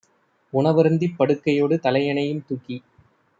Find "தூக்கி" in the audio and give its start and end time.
2.47-2.79